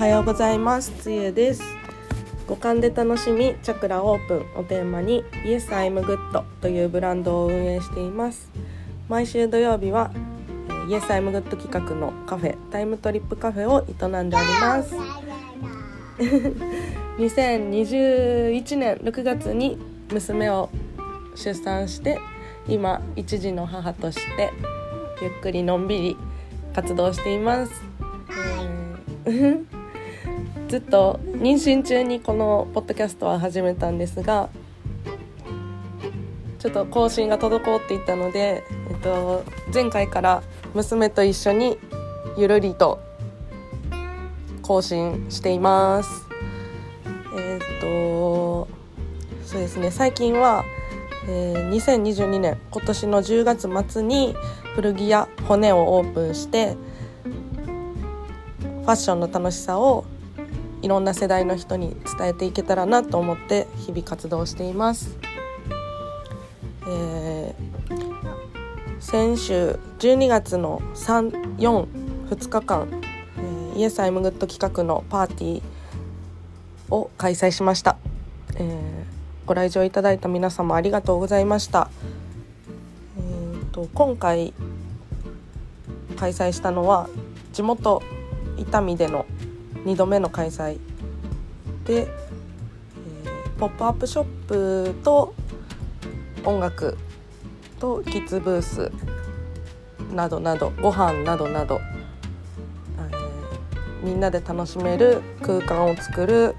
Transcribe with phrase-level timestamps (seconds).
[0.00, 0.92] はようございます。
[0.92, 1.62] つゆです。
[2.46, 8.48] 五感で楽しみチャクラオープンをテーマに Yes I'm Good というブランドを運営しています。
[9.10, 10.10] 毎週土曜日は
[10.88, 14.94] Yes I'm Good 企画のカフェタイムトリップカフェを営んでおります。
[17.20, 19.78] 2021年6月に
[20.10, 20.70] 娘を
[21.34, 22.18] 出産して
[22.66, 24.50] 今一児の母として
[25.20, 26.16] ゆっくりのんびり
[26.74, 27.72] 活動しています、
[29.26, 29.79] えー
[30.70, 34.50] ずっと妊娠中にこのポッドキャストは始めたんですが
[36.60, 39.42] ちょっと更新が滞っていたので、えっと、
[39.74, 41.76] 前回から娘と一緒に
[42.38, 43.00] ゆるりと
[44.62, 46.28] 更新しています。
[47.36, 48.68] え、っと
[49.44, 50.62] そうですね最近は、
[51.28, 54.36] えー、2022年今年の10月末に
[54.76, 56.76] 古着屋骨をオープンして
[57.24, 60.04] ファッションの楽しさを
[60.82, 65.16] いろんな世代の人に伝えていけたらなと思って日々活動しています。
[66.86, 72.88] えー、先週12月の342日間、
[73.38, 77.96] えー、 Yes I'm good 企画のパーティーを開催しました、
[78.56, 81.90] えー、ご来場いただいた皆様ありがとうございました、
[83.18, 84.52] えーと、今回
[86.16, 87.08] 開催したのは
[87.52, 88.02] 地元
[88.56, 89.26] 伊丹での
[89.84, 90.78] 2度目の開催
[91.84, 95.34] で、えー、ポップアップショップと
[96.44, 96.96] 音楽
[97.78, 98.92] とキッズブース
[100.12, 101.80] などなどご飯などなど、
[102.98, 106.54] えー、みんなで楽しめる空間を作る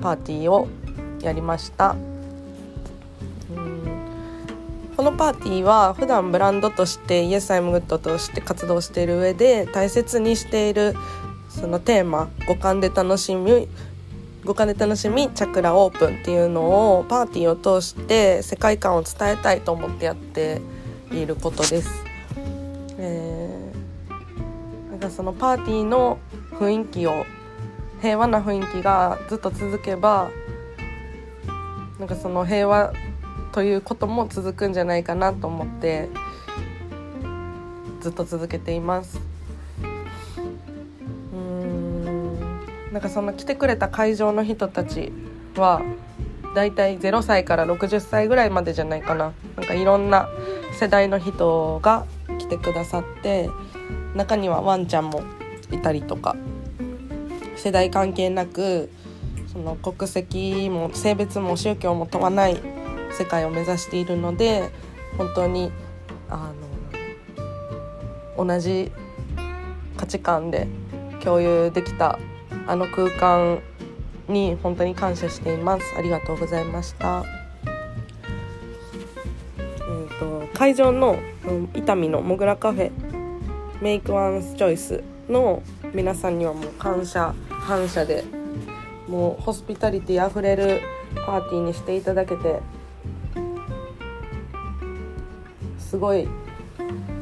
[0.00, 0.68] パーティーを
[1.20, 1.96] やりました。
[4.98, 10.96] このパーティーは普段ブランドとして YES I'M GOOD として活動している上で大切にしている
[11.60, 13.68] そのテーマ五感で楽しみ
[14.44, 20.62] 五感で楽しみチャクラオープンっていうのをパーティーを通して世界観を伝えたいと思ってやって
[21.10, 22.04] いることです。
[22.98, 26.18] えー、なんかそのパーティーの
[26.52, 27.26] 雰囲気を
[28.00, 30.30] 平和な雰囲気がずっと続けば
[31.98, 32.92] なんかその平和
[33.52, 36.08] ということも続くんじゃないかなと思って
[38.00, 39.27] ずっと続けています。
[42.98, 45.12] なんかその来てくれた会場の人たち
[45.54, 45.82] は
[46.56, 49.32] だいたい0歳から60歳ぐらいまでじゃないかな。
[49.54, 50.28] なんかいろんな
[50.72, 52.06] 世代の人が
[52.40, 53.50] 来てくださって
[54.16, 55.22] 中にはワンちゃんも
[55.70, 56.34] いたりとか。
[57.54, 58.90] 世代関係なく
[59.52, 62.60] その国籍も性別も宗教も問わない
[63.12, 64.70] 世界を目指しているので
[65.16, 65.70] 本当に
[66.28, 66.52] あ
[68.36, 68.90] の同じ
[69.96, 70.66] 価値観で
[71.22, 72.18] 共有できた
[72.68, 73.60] あの空間
[74.28, 75.84] に本当に感謝しています。
[75.96, 77.24] ありがとうございました。
[79.56, 82.92] えーと、会場の、うん、伊丹のもぐらカフェ
[83.80, 85.62] メイクワンスチョイスの
[85.94, 88.24] 皆さんにはもう感謝感謝で
[89.08, 90.82] もうホスピタリティあふれる
[91.24, 92.60] パーティーにしていただけて
[95.78, 96.28] すごい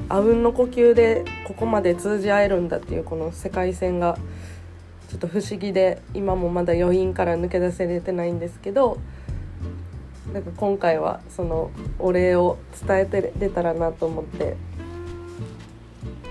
[0.08, 4.18] あうんの呼吸でここまで通じ合えるんだっていうこの世界線が
[5.08, 8.98] ちょっと不思議で今もまだ余韻から抜け出せれてないんですけど
[10.32, 14.56] なんか今回はそのお礼を伝えてれたらなと思って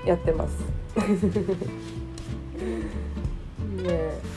[0.05, 0.51] やってます。
[3.81, 4.35] ね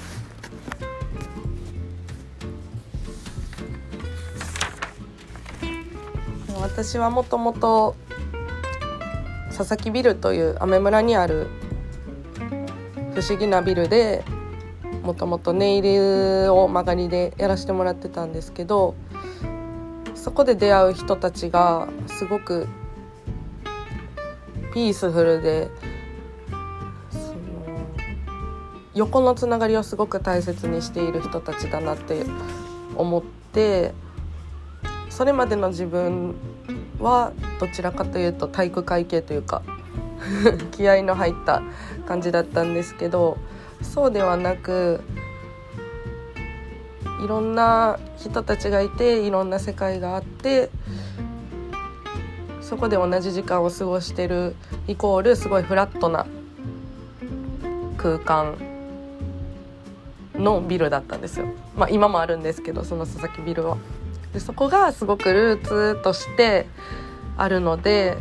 [6.61, 7.97] 私はもともと
[9.57, 11.49] 佐々木ビルという雨村にある
[13.15, 14.25] 不思議なビルで
[15.03, 18.95] もともとネイルを曲がりでやらせてもらってたんですけど
[20.15, 22.67] そこで出会う人たちがすごく
[24.75, 25.71] ピースフルで
[27.11, 27.35] その
[28.95, 32.25] 横のつながりをすごく大切にしている人たちだなって
[32.97, 33.23] 思っ
[33.53, 33.95] て
[35.09, 36.35] それまでの自分
[37.01, 39.63] はどちらかというと体育会系というか
[40.73, 41.63] 気合の入った
[42.07, 43.39] 感じだったんですけど
[43.83, 45.03] そうではなく
[47.25, 50.71] いろんな人たちがいていろんな世界があって
[52.61, 54.55] そこで同じ時間を過ごしてる
[54.87, 56.27] イコールすごいフラットな
[57.97, 58.57] 空間
[60.35, 61.47] のビルだったんですよ。
[61.77, 63.77] まあ今もあるんですけどその佐々木ビルは。
[64.33, 66.67] でそこがすごくルーツとして
[67.37, 68.19] あるので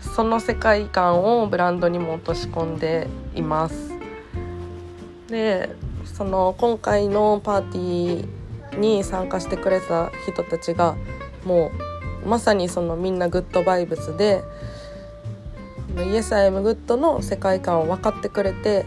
[0.00, 3.92] その世界観をブランドにも落とし込んでいます。
[5.28, 5.74] で
[6.04, 10.96] その今回のパーティーに参加してくれた人たちが
[11.44, 11.70] も
[12.24, 14.42] うまさにそのみんなグッドバイブスで
[15.96, 18.86] イエス・アイム・グッドの世界観を分かってくれて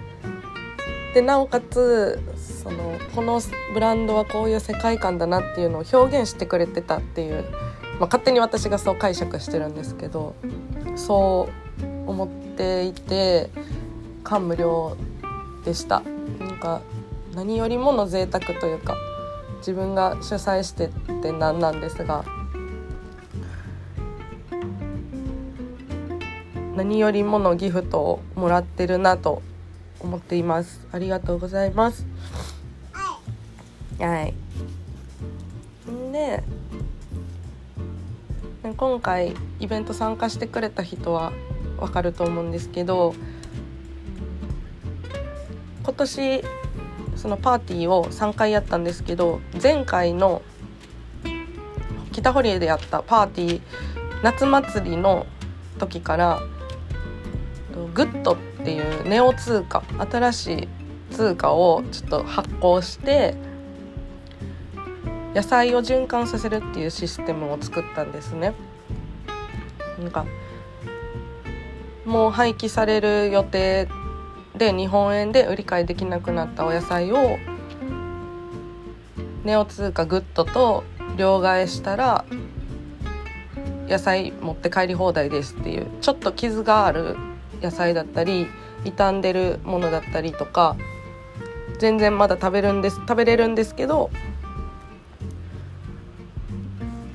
[1.13, 2.19] でなおかつ
[2.63, 3.41] そのこの
[3.73, 7.43] ブランドはこういう世界観だなっていうのを表現してくれてたっていう、
[7.99, 10.35] まあ、勝手に私がそう解釈してるんですけど
[10.95, 11.49] そ
[12.07, 13.49] う思っていて
[14.23, 14.95] 感無量
[15.65, 16.01] でした。
[16.39, 16.81] なんか
[17.35, 18.95] 何よりもの贅沢というか
[19.57, 20.89] 自分が主催してっ
[21.21, 22.23] て何なんですが
[26.75, 29.41] 何よりものギフトをもらってるなと
[29.99, 30.85] 思っています。
[30.91, 32.05] ありがとうございます。
[33.99, 34.33] はい。
[36.11, 36.43] で
[38.77, 41.31] 今回イベント参加してくれた人は
[41.77, 43.13] わかると思うんですけど
[45.83, 46.43] 今年
[47.15, 50.41] そのパーティーを3回やったんですけど前回の
[52.11, 53.61] 北堀江でやったパーティー
[54.23, 55.25] 夏祭りの
[55.77, 56.39] 時から
[57.93, 60.67] グッドっていうネオ通貨新しい
[61.11, 63.35] 通貨をちょっと発行して
[65.33, 68.53] 野菜を循環させるっていうシステムを作ったんですね。
[69.99, 70.25] なんか
[72.05, 73.87] もう廃棄される予定
[74.55, 77.37] で日本円で売り買いできなくなったお野菜を
[79.43, 80.83] ネオ通貨グッドと
[81.17, 82.25] 両替したら
[83.87, 87.15] 野菜持って帰り放題ですっていうちょっと傷がある
[87.61, 88.47] 野菜だったり
[88.83, 90.75] 傷んでるものだったりとか
[91.79, 94.09] 全然まだ食べるんです食べれるんですけど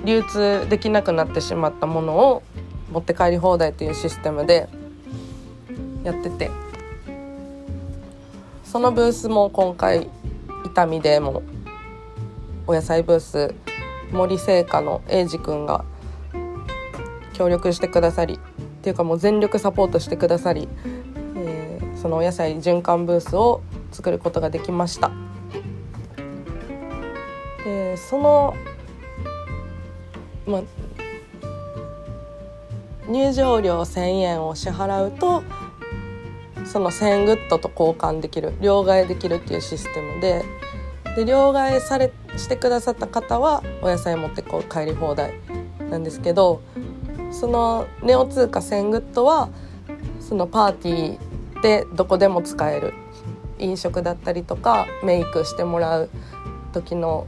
[0.08, 2.42] 流通できなくなってしまったものを
[2.90, 4.66] 持って帰り放題というシステムで
[6.02, 6.50] やってて
[8.64, 10.08] そのブースも今回
[10.64, 11.42] 痛みでも
[12.66, 13.54] お野菜ブース
[14.10, 15.84] 森製菓の英二君が
[17.34, 20.68] 協力してくださりっていうかもう全力サポートしてくださり、
[21.36, 23.60] えー、そのお野菜循環ブースを
[23.92, 25.10] 作ることができました。
[27.64, 28.56] でその、
[30.48, 30.62] ま、
[33.08, 35.42] 入場料1,000円を支払うと
[36.64, 40.44] その1000グッドと交換できる両替できるっていうシステムで
[41.16, 45.34] で両替されしてくださった方はお野菜持ってこう帰り放題
[45.90, 46.60] なんですけど
[47.30, 49.48] そのネオ通貨1000グッドは
[50.20, 52.92] そのパーティーでどこでも使える
[53.58, 56.10] 飲食だったりとかメイクしてもらう
[56.72, 57.26] 時の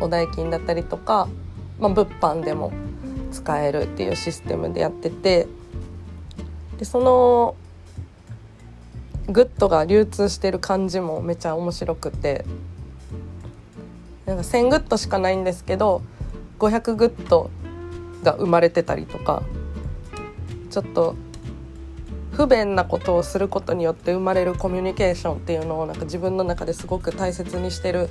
[0.00, 1.28] お代金だったりとか、
[1.78, 2.72] まあ、物販でも
[3.32, 5.46] 使えるっていうシステムでやってて
[6.78, 7.56] でその
[9.28, 12.44] グッドが流通してる感じもめちゃ面白くて
[14.24, 16.02] なんか1,000グッドしかないんですけど
[16.58, 17.50] 500グッド
[18.22, 19.42] が生まれてたりとか
[20.70, 21.16] ちょっと
[22.32, 28.10] 不便なことをすることによって生まれるコミュニケーションっていうのをなんか自分の中ですごく大切にしてる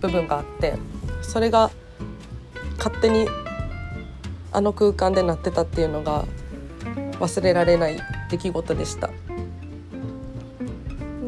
[0.00, 0.74] 部分があって
[1.22, 1.70] それが
[2.78, 3.28] 勝手に
[4.52, 6.24] あの空間でなってたっていうのが
[7.20, 9.10] 忘れられない出来事でした。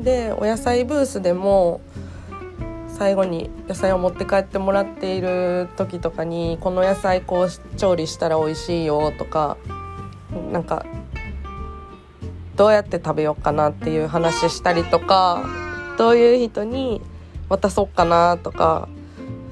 [0.02, 1.82] でお野菜ブースでも
[2.88, 9.56] 最後に野菜を持って帰ってもらっている時とかにこの野菜こう調理したら美味しいよとか
[10.52, 10.84] なんか
[12.56, 15.42] どうやって食べようかなっていう話したりとか
[15.96, 17.00] どういう人に
[17.48, 18.88] 渡そうかなとか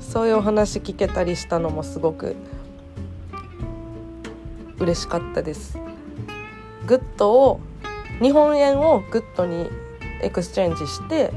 [0.01, 2.37] そういうお話聞けたりしたのもすごく
[4.79, 5.79] 嬉しかったです。
[6.87, 7.61] グッドを
[8.21, 9.69] 日本円をグッドに
[10.23, 11.33] エクスチェンジして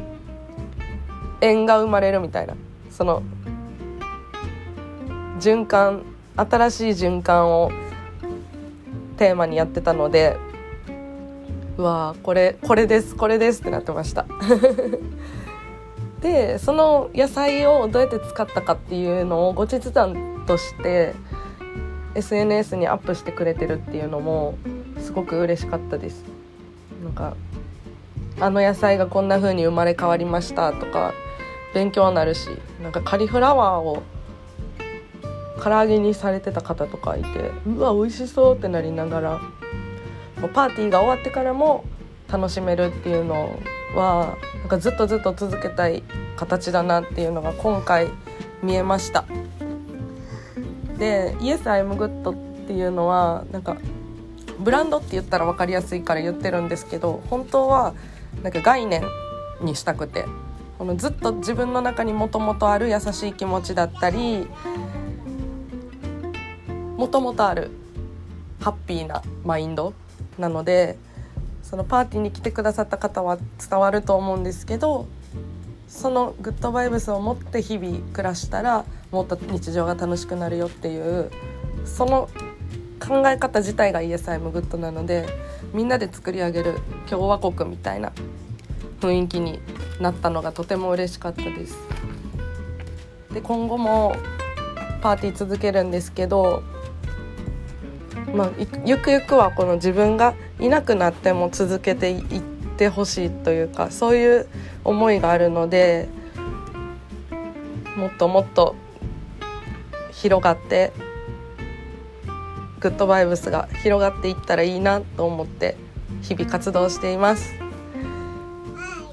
[1.41, 2.55] 縁が生まれるみたいな
[2.89, 3.21] その
[5.39, 6.03] 循環
[6.37, 7.71] 新しい循環を
[9.17, 10.37] テーマにやってたので
[11.77, 14.25] うわこれこれですこれですってなってました
[16.21, 21.15] でその野菜をどうやって使ったかっていうのを後日談として
[22.15, 24.57] SNS にアップしてくれてるっていうのも
[24.99, 26.23] すごく嬉しかったです。
[27.03, 27.35] なんか
[28.39, 31.13] あの野菜がこんな風に生まれ変わりましたとか
[31.73, 32.49] 勉強になるし
[32.81, 34.03] なんかカリフラワーを
[35.61, 39.41] 唐揚げにされてた方とかいてうわ美味しそうってなりながら
[40.39, 41.83] もうパーティーが終わってからも
[42.31, 43.59] 楽しめるっていうのを
[43.95, 46.03] はなんかずっとずっと続けたい
[46.35, 48.07] 形だなっていうのが今回
[48.63, 49.25] 見えました。
[50.97, 52.31] で「Yes I'm Good」
[52.63, 53.77] っていうのはなんか
[54.59, 57.93] ブランドって言ったら分かりやすいから言ってるんですけど本当は
[58.43, 59.03] なんか概念
[59.61, 60.25] にしたくて。
[60.81, 64.47] このずっと自分の中にもともとある優しい気持ちだったり
[66.97, 67.69] もともとある
[68.59, 69.93] ハッピーなマインド
[70.39, 70.97] なので
[71.63, 73.37] そのパーティーに来てくださった方は
[73.69, 75.07] 伝わると思うんですけど
[75.87, 81.29] そのグッドバイブスを持って日々暮らしたらもっと日常が楽しくなるよっていう
[81.85, 82.29] その
[82.99, 85.27] 考え方自体が ESIM グッドなので
[85.73, 88.13] みんなで作り上げる共和国みたいな
[89.01, 89.59] 雰囲気に
[89.99, 91.77] なったのがとても嬉しかったです。
[93.33, 94.15] で今後も
[95.01, 96.63] パーティー続けるんですけど
[98.33, 98.51] まあ、
[98.85, 102.41] ゆくゆくはこの自分がいなくなっても続けていっ
[102.77, 104.47] てほしいというかそういう
[104.83, 106.07] 思いがあるので
[107.95, 108.75] もっともっと
[110.11, 110.93] 広がって
[112.79, 115.75] グッドバイブスが広がっていったらいいなと思って
[116.21, 117.53] 日々活動しています。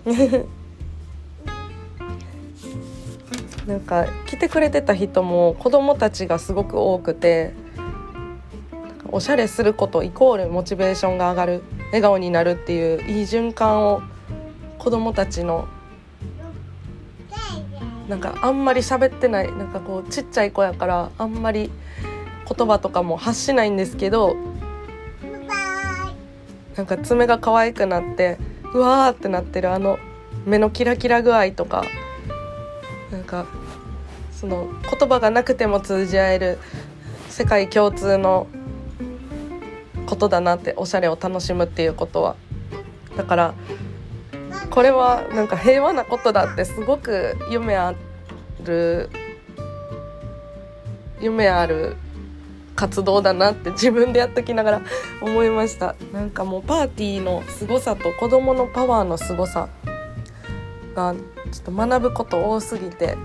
[3.67, 7.53] なんか来てくれてた人も子供たちがすごく多くて
[9.11, 11.63] おしゃれすることイコールモチベーションが上がる。
[11.89, 14.03] 笑顔になるっていういい循環を
[14.79, 15.67] 子どもたちの
[18.09, 21.71] なんかあんまり喋ってないなんかこうちっちゃい子やからあんまり
[22.49, 24.37] 言葉とかも発しないんですけど
[26.77, 28.39] なんか爪が可愛くなって
[28.73, 29.99] うわーってなってるあの
[30.47, 31.85] 目のキラキラ具合とか
[33.11, 33.47] なんか
[34.33, 36.59] その言葉がなくても通じ合える
[37.29, 38.47] 世界共通の
[40.09, 42.37] ことだなっておしゃれを楽しむっていうことは。
[43.15, 43.55] だから
[44.71, 47.95] これはなんか平和なことだってすごく夢あ
[48.65, 49.11] る
[51.21, 51.97] 夢ある
[52.75, 54.83] 活動だなって自分でやっときながら
[55.21, 55.95] 思いました。
[56.13, 59.69] なんかもうパーティーの凄さと子どものパワーの凄さ
[60.95, 61.15] が
[61.51, 63.17] ちょっと学ぶこと多すぎて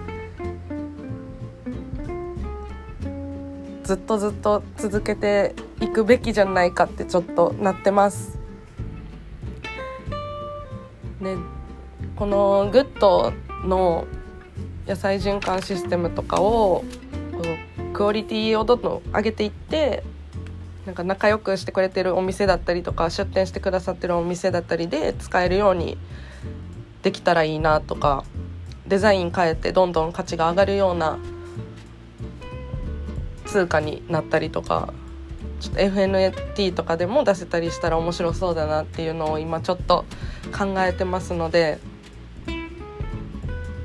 [3.84, 8.40] ずっとずっと続けていくべきじゃないかってちょっとなってます。
[11.20, 11.36] ね、
[12.16, 13.34] このグッド
[13.66, 14.06] の
[14.88, 16.84] 野菜循環システムとかを
[17.94, 20.04] クオリティをどんどん上げていって
[20.86, 25.98] なんか仲良くしてくれてるお店だったりとか出店してくださってるお店だったりで使えるように
[27.04, 28.26] できたらいいなとか
[28.88, 31.18] デザイン変えてどんどん価値が上がるような
[33.54, 34.92] 通貨になったりとか
[35.60, 40.06] ちょっと FNT とかでも出せたりしたら面白そうだなっていうのを今ちょっと
[40.58, 41.78] 考えてますので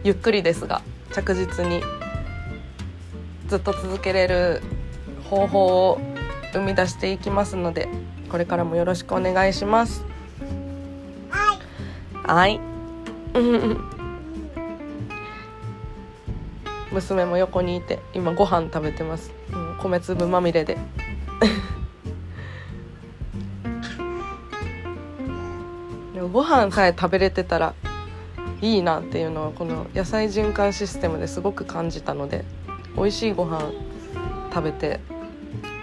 [0.05, 0.81] ゆっくりですが
[1.13, 1.83] 着実に
[3.49, 4.63] ずっと続けれる
[5.29, 6.01] 方法を
[6.55, 7.91] 生み出していきますので
[8.31, 10.05] これからもよろしくお願いします。
[12.25, 12.59] はい。
[16.93, 19.33] 娘も横にいて今ご飯食べてます
[19.79, 20.77] 米粒まみれで。
[26.15, 27.75] でもご飯さえ食べれてたら
[28.61, 32.45] いいなっていうのはこの野菜循環システムですごく感じたので
[32.97, 33.71] 美味しいご飯
[34.53, 35.01] 食べて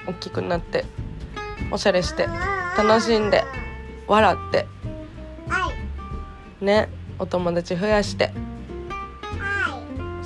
[0.07, 0.83] 大きくなって
[1.71, 2.27] おしゃれして
[2.77, 3.45] 楽しんで
[4.07, 4.67] 笑って
[6.59, 8.33] ねお友達増やして。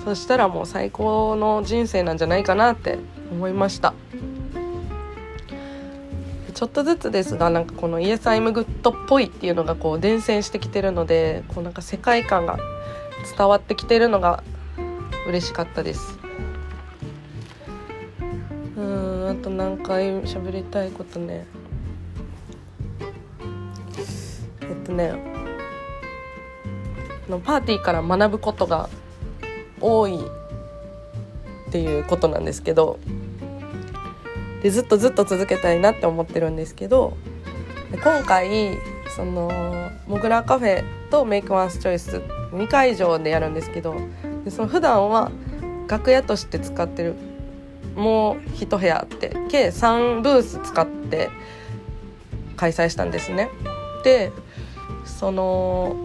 [0.09, 2.97] そしたらもう最高の人生なんじゃないかなって
[3.31, 3.93] 思いました。
[6.53, 12.59] ちょっとずつですがなんかこの YES I'M GOODっぽいっていうのがこう伝染してきてるのでこうなんか世界観が
[13.37, 14.43] 伝わってきてるのが
[15.25, 16.19] 嬉しかったです。
[18.75, 21.45] うんあと何回喋りたいことね。
[24.61, 25.13] えっとね
[27.29, 28.89] のパーティーから学ぶことが
[29.79, 30.19] 多い
[31.69, 32.99] っていうことなんですけど
[34.63, 37.15] でずっとずっと続けたいなって思ってるんですけど
[37.91, 38.77] 今回
[39.15, 39.51] その
[40.07, 42.17] モグラカフェとメイクワンスチョイス
[42.51, 43.95] 2会場でやるんですけど
[44.43, 45.31] でその普段は
[45.87, 47.15] 楽屋として使ってる
[47.95, 51.29] もう1部屋あって計3ブース使って
[52.57, 53.49] 開催したんですね。
[54.03, 54.31] で
[55.05, 55.95] その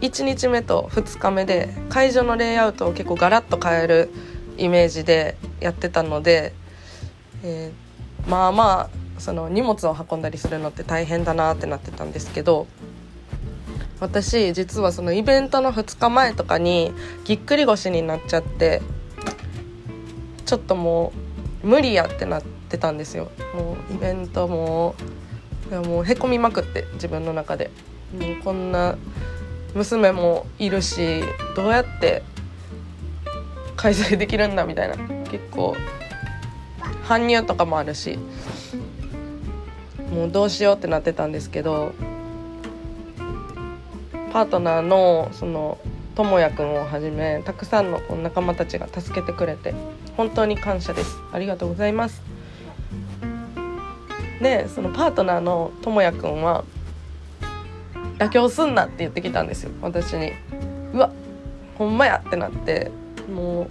[0.00, 4.10] 1日目と2日目で会場のレイアウトを結構ガラッと変える
[4.56, 6.52] イメージでやってたので、
[7.42, 12.68] えー、まあまあその荷物を運んだりするのって大変だなってなってたんですけど
[13.98, 16.92] 私実はそのイベントの2日前とかに
[17.24, 18.80] ぎっくり腰になっちゃって
[20.46, 21.12] ちょっとも
[21.64, 23.30] う無理やってなってたんですよ。
[23.54, 24.94] もうイベントも
[25.70, 27.70] もうへこみまくって自分の中で。
[28.12, 28.96] もうこんな
[29.78, 31.22] 娘もいるし
[31.54, 32.22] どうやって
[33.76, 35.76] 開催できるんだみたいな結構
[37.04, 38.18] 搬入とかもあるし
[40.12, 41.92] もうどうしようってなってたんですけど
[44.32, 45.78] パートナーのその
[46.16, 49.74] 智也くんをはじめたくさんの仲間たちが助けてくれて
[50.16, 51.16] 本当に感謝です。
[51.32, 52.20] ありがとうございます。
[54.42, 56.64] でそのパートナーの智也くんは
[58.18, 60.32] 妥協すんなって言ってきたんですよ私に。
[60.92, 61.10] うわ
[61.76, 62.90] ほんまやってなって
[63.32, 63.68] もう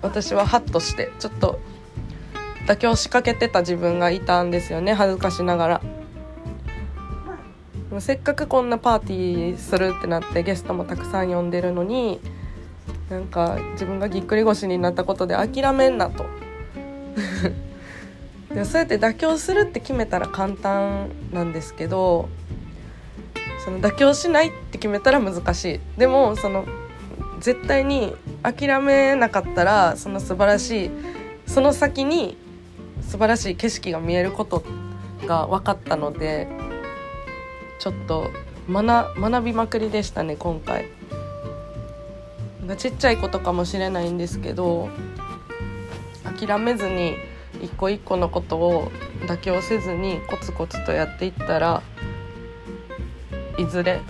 [0.00, 1.58] 私はハッとしてちょっと
[2.66, 5.82] 妥協しかけてた自分がいたんですよね恥ずかしながら。
[8.00, 12.20] せっかくこんなパーティーするってなってゲストもたくさん呼んでるのに
[13.08, 16.26] なんか自分がぎっくり腰になったことで諦めんなと。
[18.52, 22.28] でそうやって妥協するって決めたら簡単なんですけど
[23.66, 26.64] その妥協しないって決めたら難しいでもその
[27.40, 30.90] 絶対に諦めなかったらその素晴らしい
[31.48, 32.36] その先に
[33.02, 34.62] 素晴らしい景色が見えること
[35.26, 36.46] が分かったので
[37.80, 38.30] ちょっと
[38.70, 40.86] 学びまくりでしたね今回。
[42.78, 44.88] ちっちゃいことかもしれないんですけど
[46.24, 47.16] 諦めずに
[47.62, 48.90] 一個一個のことを
[49.26, 51.82] 妥協せずにコツコツとやっていったら
[53.58, 54.00] いずれ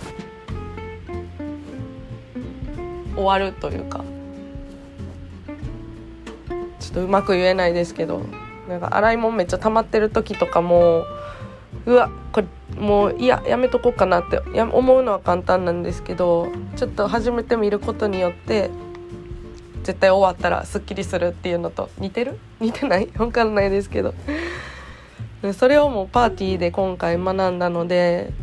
[3.15, 4.03] 終わるというか。
[6.79, 8.21] ちょっとうまく言えないですけど。
[8.67, 11.05] なんか洗い物めっちゃ溜まってる時とかも
[11.85, 18.69] うわこれもういややめとこうかなってや思うのは簡単なんですけどちょっと始めてみることによって
[19.83, 22.37] 絶対終わったらすっきりするっていうのと似てる？
[22.59, 23.05] 似てない？
[23.15, 24.13] 分かんないですけど。
[25.53, 28.33] それをもうパーティーで今回学んだので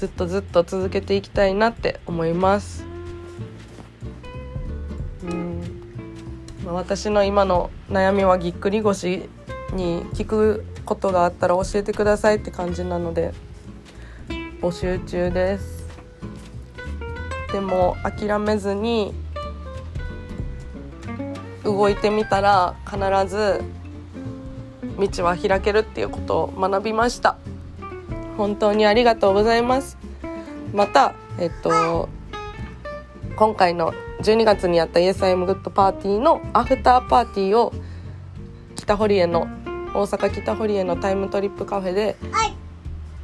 [0.00, 2.86] ずっとずっと続けていきたいなって思います。
[5.22, 5.60] うん、
[6.64, 9.28] まあ、私の今の悩みはぎっくり腰
[9.74, 13.34] に聞くことがあったら教えてくださいって感じなので
[14.62, 15.86] 募集中です。
[17.52, 19.12] でも諦めずに
[21.62, 22.96] 動いてみたら必
[23.28, 23.60] ず
[24.98, 27.36] 道は開けるっていうことを学びました。
[28.40, 29.98] 本当にありがとうございます。
[30.72, 32.08] またえっと
[33.36, 37.70] 今回の12月にやった Yes I'm Good パーティーのアフターパーティーを
[38.76, 39.46] 北堀江の
[39.92, 42.16] 大阪北堀江のタイムトリップカフェで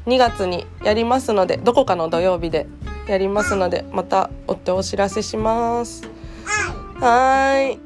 [0.05, 2.66] 2月にやりますのでどこかの土曜日で
[3.09, 6.02] やりますのでまた追ってお知らせします。
[7.00, 7.79] はい。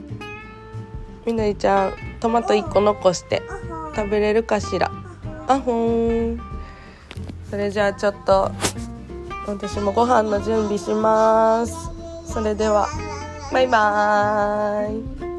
[1.25, 3.41] みのりちゃんトマト1個残して
[3.95, 4.91] 食べれるかしら？
[5.47, 6.50] あほん
[7.51, 8.53] それじゃあちょっと
[9.49, 11.75] 私もご飯の準備します。
[12.33, 12.87] それでは
[13.53, 15.30] バイバーイ。